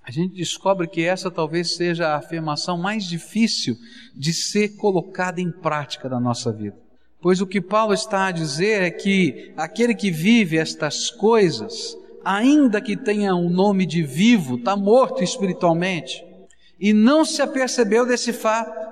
[0.03, 3.75] a gente descobre que essa talvez seja a afirmação mais difícil
[4.15, 6.77] de ser colocada em prática na nossa vida.
[7.21, 12.81] Pois o que Paulo está a dizer é que aquele que vive estas coisas ainda
[12.81, 16.23] que tenha um nome de vivo, está morto espiritualmente,
[16.79, 18.91] e não se apercebeu desse fato.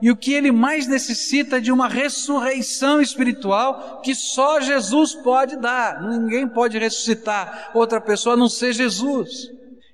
[0.00, 5.56] E o que ele mais necessita é de uma ressurreição espiritual que só Jesus pode
[5.56, 6.02] dar.
[6.02, 9.48] Ninguém pode ressuscitar outra pessoa a não ser Jesus.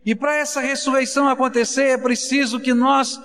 [0.04, 3.20] E para essa ressurreição acontecer é preciso que nós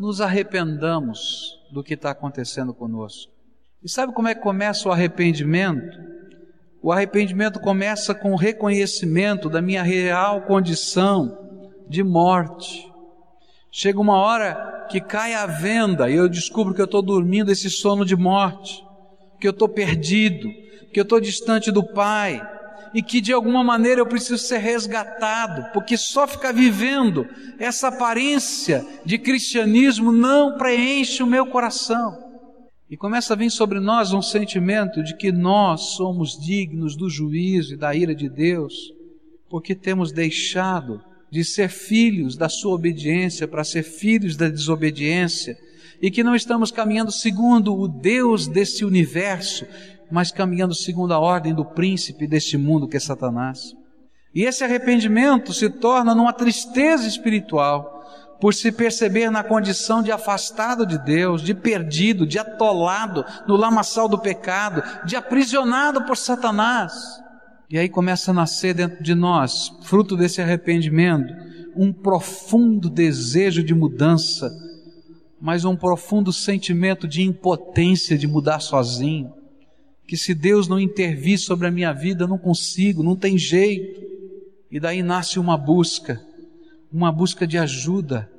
[0.00, 3.30] nos arrependamos do que está acontecendo conosco.
[3.82, 5.98] E sabe como é que começa o arrependimento?
[6.84, 11.34] O arrependimento começa com o reconhecimento da minha real condição
[11.88, 12.86] de morte.
[13.72, 17.70] Chega uma hora que cai a venda e eu descubro que eu estou dormindo esse
[17.70, 18.84] sono de morte,
[19.40, 20.46] que eu estou perdido,
[20.92, 22.46] que eu estou distante do Pai
[22.92, 27.26] e que de alguma maneira eu preciso ser resgatado, porque só ficar vivendo
[27.58, 32.33] essa aparência de cristianismo não preenche o meu coração.
[32.90, 37.74] E começa a vir sobre nós um sentimento de que nós somos dignos do juízo
[37.74, 38.92] e da ira de Deus,
[39.48, 45.56] porque temos deixado de ser filhos da sua obediência para ser filhos da desobediência,
[46.00, 49.66] e que não estamos caminhando segundo o Deus desse universo,
[50.10, 53.74] mas caminhando segundo a ordem do príncipe deste mundo que é Satanás.
[54.34, 57.93] E esse arrependimento se torna numa tristeza espiritual,
[58.40, 64.08] por se perceber na condição de afastado de Deus, de perdido, de atolado no lamaçal
[64.08, 66.92] do pecado, de aprisionado por Satanás.
[67.70, 71.32] E aí começa a nascer dentro de nós, fruto desse arrependimento,
[71.74, 74.50] um profundo desejo de mudança,
[75.40, 79.32] mas um profundo sentimento de impotência de mudar sozinho.
[80.06, 84.02] Que se Deus não intervir sobre a minha vida, eu não consigo, não tem jeito.
[84.70, 86.20] E daí nasce uma busca,
[86.94, 88.30] uma busca de ajuda,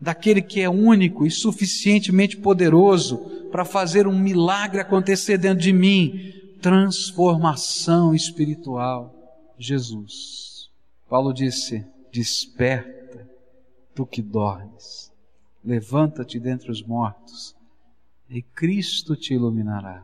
[0.00, 3.18] daquele que é único e suficientemente poderoso
[3.52, 6.32] para fazer um milagre acontecer dentro de mim,
[6.62, 9.14] transformação espiritual.
[9.58, 10.70] Jesus.
[11.10, 13.28] Paulo disse: Desperta,
[13.94, 15.12] tu que dormes,
[15.62, 17.54] levanta-te dentre os mortos,
[18.30, 20.02] e Cristo te iluminará.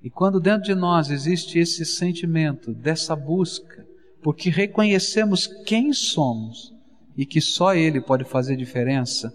[0.00, 3.84] E quando dentro de nós existe esse sentimento dessa busca,
[4.22, 6.73] porque reconhecemos quem somos
[7.16, 9.32] e que só Ele pode fazer diferença,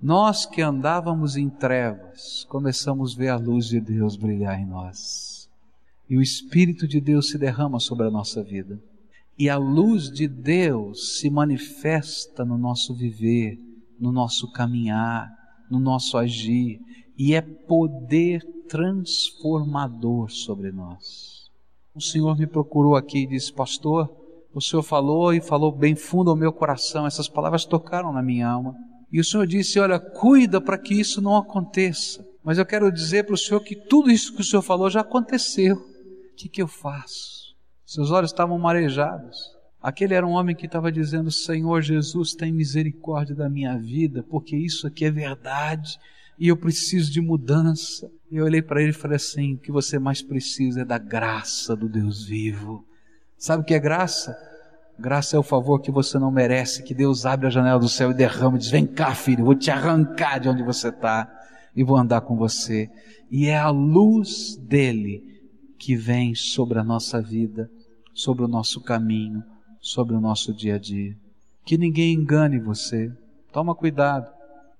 [0.00, 5.36] nós que andávamos em trevas, começamos a ver a luz de Deus brilhar em nós
[6.08, 8.80] e o Espírito de Deus se derrama sobre a nossa vida.
[9.38, 13.58] E a luz de Deus se manifesta no nosso viver,
[13.98, 15.30] no nosso caminhar,
[15.70, 16.80] no nosso agir,
[17.18, 21.50] e é poder transformador sobre nós.
[21.94, 24.08] O Senhor me procurou aqui e disse: Pastor,
[24.58, 28.48] o Senhor falou e falou bem fundo ao meu coração, essas palavras tocaram na minha
[28.48, 28.74] alma.
[29.12, 32.24] E o Senhor disse: Olha, cuida para que isso não aconteça.
[32.42, 35.00] Mas eu quero dizer para o Senhor que tudo isso que o Senhor falou já
[35.00, 35.76] aconteceu
[36.36, 37.56] que, que eu faço?
[37.84, 39.38] Seus olhos estavam marejados.
[39.80, 44.56] Aquele era um homem que estava dizendo: Senhor Jesus, tem misericórdia da minha vida, porque
[44.56, 45.98] isso aqui é verdade
[46.38, 48.10] e eu preciso de mudança.
[48.30, 50.98] E eu olhei para ele e falei assim: o que você mais precisa é da
[50.98, 52.84] graça do Deus vivo.
[53.46, 54.36] Sabe o que é graça?
[54.98, 58.10] Graça é o favor que você não merece, que Deus abre a janela do céu
[58.10, 61.32] e derrama e diz: Vem cá, filho, vou te arrancar de onde você está
[61.72, 62.90] e vou andar com você.
[63.30, 65.22] E é a luz dele
[65.78, 67.70] que vem sobre a nossa vida,
[68.12, 69.44] sobre o nosso caminho,
[69.80, 71.16] sobre o nosso dia a dia.
[71.64, 73.12] Que ninguém engane você.
[73.52, 74.28] Toma cuidado,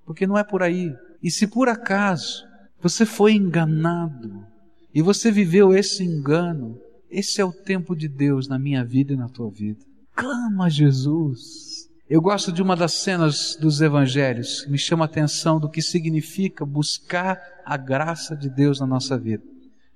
[0.05, 0.93] porque não é por aí.
[1.23, 2.45] E se por acaso
[2.83, 4.45] você foi enganado
[4.93, 9.17] e você viveu esse engano, esse é o tempo de Deus na minha vida e
[9.17, 9.81] na tua vida.
[10.15, 11.89] Clama a Jesus.
[12.09, 15.83] Eu gosto de uma das cenas dos evangelhos que me chama a atenção do que
[15.83, 19.43] significa buscar a graça de Deus na nossa vida.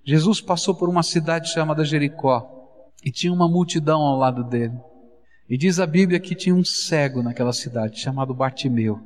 [0.05, 2.49] Jesus passou por uma cidade chamada Jericó
[3.05, 4.77] e tinha uma multidão ao lado dele.
[5.49, 9.01] E diz a Bíblia que tinha um cego naquela cidade chamado Bartimeu.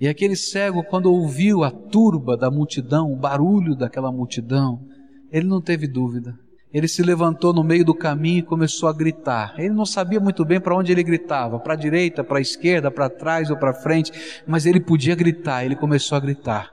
[0.00, 4.84] E aquele cego, quando ouviu a turba da multidão, o barulho daquela multidão,
[5.30, 6.36] ele não teve dúvida.
[6.72, 9.54] Ele se levantou no meio do caminho e começou a gritar.
[9.58, 12.90] Ele não sabia muito bem para onde ele gritava, para a direita, para a esquerda,
[12.90, 14.12] para trás ou para frente,
[14.46, 15.64] mas ele podia gritar.
[15.64, 16.72] Ele começou a gritar: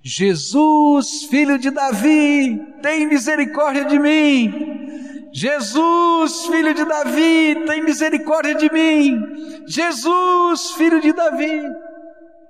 [0.00, 5.30] Jesus, filho de Davi, tem misericórdia de mim.
[5.32, 9.18] Jesus, filho de Davi, tem misericórdia de mim.
[9.66, 11.62] Jesus, filho de Davi.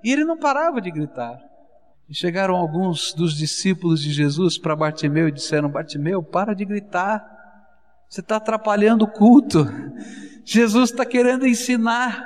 [0.02, 1.51] E ele não parava de gritar.
[2.12, 7.26] E chegaram alguns dos discípulos de Jesus para Bartimeu e disseram: Bartimeu, para de gritar.
[8.06, 9.64] Você está atrapalhando o culto.
[10.44, 12.22] Jesus está querendo ensinar.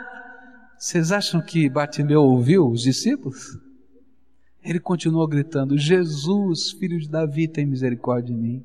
[0.76, 3.56] Vocês acham que Bartimeu ouviu os discípulos?
[4.60, 8.64] Ele continuou gritando: Jesus, filho de Davi, tem misericórdia de mim.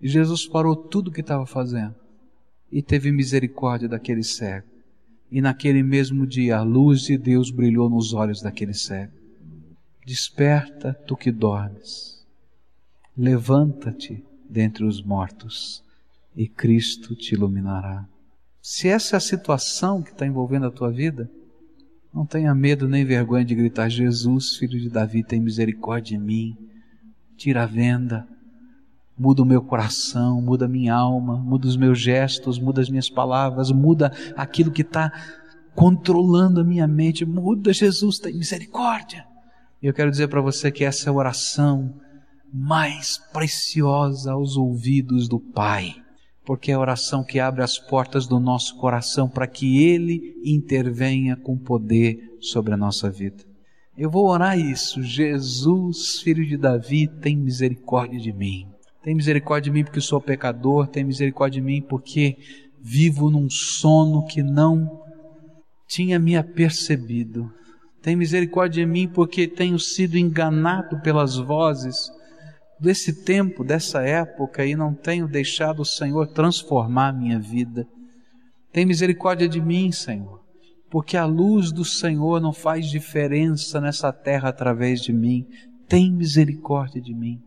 [0.00, 1.94] E Jesus parou tudo o que estava fazendo.
[2.72, 4.66] e teve misericórdia daquele cego.
[5.30, 9.19] E naquele mesmo dia a luz de Deus brilhou nos olhos daquele cego.
[10.10, 12.26] Desperta, tu que dormes.
[13.16, 15.84] Levanta-te dentre os mortos
[16.34, 18.04] e Cristo te iluminará.
[18.60, 21.30] Se essa é a situação que está envolvendo a tua vida,
[22.12, 26.56] não tenha medo nem vergonha de gritar: Jesus, filho de Davi, tem misericórdia de mim.
[27.36, 28.26] Tira a venda,
[29.16, 33.08] muda o meu coração, muda a minha alma, muda os meus gestos, muda as minhas
[33.08, 35.12] palavras, muda aquilo que está
[35.72, 37.24] controlando a minha mente.
[37.24, 39.29] Muda, Jesus, tem misericórdia.
[39.82, 41.94] E eu quero dizer para você que essa é a oração
[42.52, 45.94] mais preciosa aos ouvidos do Pai,
[46.44, 51.34] porque é a oração que abre as portas do nosso coração para que Ele intervenha
[51.34, 53.44] com poder sobre a nossa vida.
[53.96, 55.02] Eu vou orar isso.
[55.02, 58.66] Jesus, filho de Davi, tem misericórdia de mim.
[59.02, 62.36] Tem misericórdia de mim porque sou pecador, tem misericórdia de mim porque
[62.80, 65.02] vivo num sono que não
[65.86, 67.50] tinha me apercebido.
[68.02, 72.10] Tem misericórdia de mim porque tenho sido enganado pelas vozes
[72.80, 77.86] desse tempo, dessa época e não tenho deixado o Senhor transformar minha vida.
[78.72, 80.40] Tem misericórdia de mim, Senhor,
[80.90, 85.46] porque a luz do Senhor não faz diferença nessa terra através de mim.
[85.86, 87.38] Tem misericórdia de mim.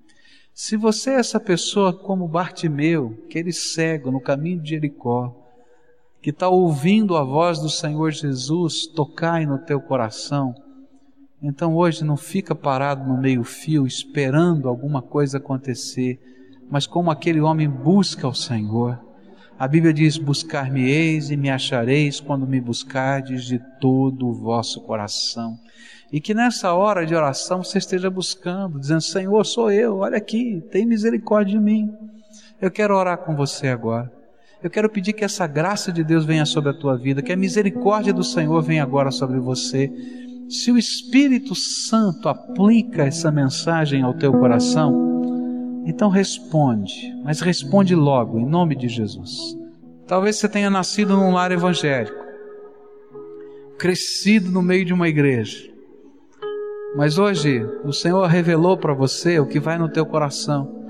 [0.53, 5.42] Se você é essa pessoa como Bartimeu, aquele cego no caminho de Jericó,
[6.23, 10.55] que está ouvindo a voz do Senhor Jesus tocar no teu coração,
[11.41, 16.17] então hoje não fica parado no meio-fio esperando alguma coisa acontecer,
[16.71, 18.97] mas como aquele homem busca o Senhor.
[19.59, 25.59] A Bíblia diz: Buscar-me-eis e me achareis quando me buscardes de todo o vosso coração.
[26.09, 30.63] E que nessa hora de oração você esteja buscando, dizendo: Senhor, sou eu, olha aqui,
[30.71, 31.93] tem misericórdia de mim.
[32.61, 34.22] Eu quero orar com você agora.
[34.63, 37.35] Eu quero pedir que essa graça de Deus venha sobre a tua vida, que a
[37.35, 39.91] misericórdia do Senhor venha agora sobre você.
[40.47, 48.39] Se o Espírito Santo aplica essa mensagem ao teu coração, então responde, mas responde logo,
[48.39, 49.57] em nome de Jesus.
[50.07, 52.23] Talvez você tenha nascido num lar evangélico,
[53.77, 55.69] crescido no meio de uma igreja,
[56.95, 60.82] mas hoje o Senhor revelou para você o que vai no teu coração,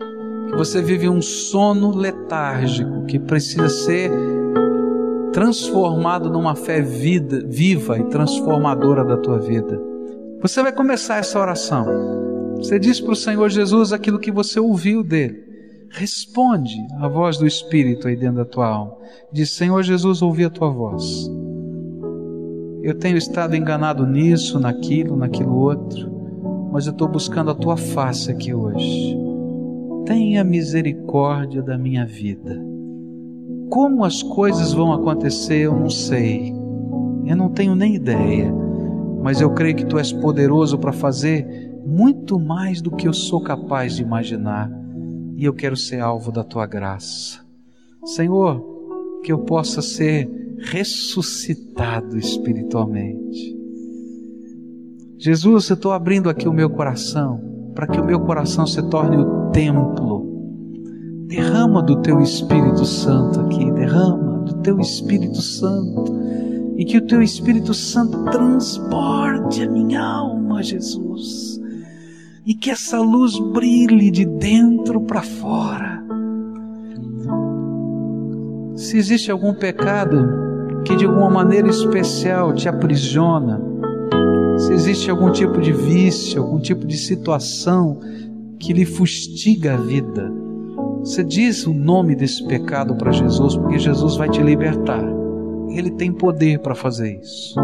[0.57, 4.11] você vive um sono letárgico que precisa ser
[5.31, 9.81] transformado numa fé vida, viva e transformadora da tua vida.
[10.41, 11.85] Você vai começar essa oração.
[12.57, 15.43] Você diz para o Senhor Jesus aquilo que você ouviu dele.
[15.89, 18.95] Responde à voz do Espírito aí dentro da tua alma.
[19.31, 21.29] Diz: Senhor Jesus, ouvi a tua voz
[22.83, 28.29] eu tenho estado enganado nisso, naquilo, naquilo outro, mas eu estou buscando a tua face
[28.29, 29.22] aqui hoje.
[30.05, 32.61] Tenha misericórdia da minha vida.
[33.69, 36.53] Como as coisas vão acontecer, eu não sei.
[37.25, 38.53] Eu não tenho nem ideia,
[39.21, 43.41] mas eu creio que tu és poderoso para fazer muito mais do que eu sou
[43.41, 44.69] capaz de imaginar,
[45.37, 47.39] e eu quero ser alvo da tua graça.
[48.05, 48.61] Senhor,
[49.23, 50.29] que eu possa ser
[50.59, 53.57] ressuscitado espiritualmente.
[55.17, 57.41] Jesus, eu estou abrindo aqui o meu coração
[57.73, 60.25] para que o meu coração se torne o templo.
[61.27, 66.13] Derrama do teu Espírito Santo aqui, derrama do teu Espírito Santo
[66.75, 71.59] e que o teu Espírito Santo transborde a minha alma, Jesus,
[72.45, 76.03] e que essa luz brilhe de dentro para fora.
[78.75, 80.27] Se existe algum pecado
[80.83, 83.61] que de alguma maneira especial te aprisiona,
[84.57, 87.99] se existe algum tipo de vício, algum tipo de situação
[88.63, 90.31] que lhe fustiga a vida,
[90.99, 95.03] você diz o nome desse pecado para Jesus, porque Jesus vai te libertar.
[95.69, 97.55] Ele tem poder para fazer isso.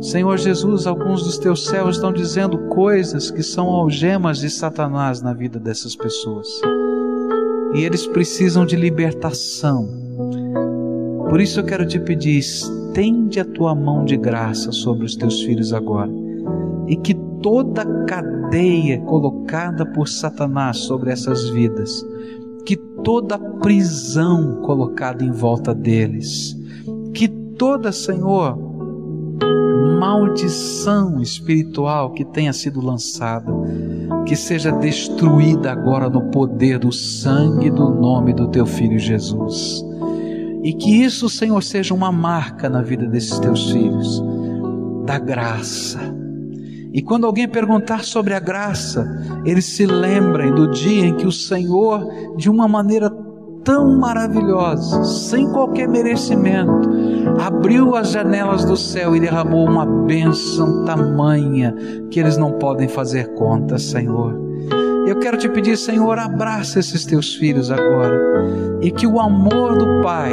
[0.00, 5.32] Senhor Jesus, alguns dos teus céus estão dizendo coisas que são algemas de Satanás na
[5.32, 6.48] vida dessas pessoas.
[7.74, 10.04] E eles precisam de libertação
[11.34, 15.42] por isso eu quero te pedir, estende a tua mão de graça sobre os teus
[15.42, 16.08] filhos agora,
[16.86, 17.12] e que
[17.44, 22.02] toda cadeia colocada por Satanás sobre essas vidas,
[22.64, 26.56] que toda prisão colocada em volta deles,
[27.12, 28.58] que toda, Senhor,
[30.00, 33.52] maldição espiritual que tenha sido lançada,
[34.24, 39.84] que seja destruída agora no poder do sangue do nome do teu filho Jesus.
[40.62, 44.24] E que isso, Senhor, seja uma marca na vida desses teus filhos,
[45.04, 46.13] da graça.
[46.94, 49.04] E quando alguém perguntar sobre a graça,
[49.44, 53.10] eles se lembrem do dia em que o Senhor, de uma maneira
[53.64, 56.88] tão maravilhosos, sem qualquer merecimento,
[57.40, 61.74] abriu as janelas do céu e derramou uma bênção tamanha
[62.12, 64.40] que eles não podem fazer conta, Senhor.
[65.04, 70.00] Eu quero te pedir, Senhor, abraça esses teus filhos agora e que o amor do
[70.00, 70.32] Pai,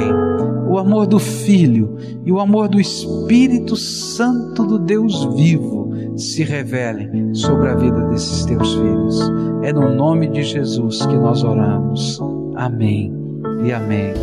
[0.70, 5.81] o amor do Filho e o amor do Espírito Santo do Deus vivo
[6.16, 9.20] se revelem sobre a vida desses teus filhos.
[9.64, 12.20] É no nome de Jesus que nós oramos.
[12.56, 13.14] Amém
[13.64, 14.14] e amém.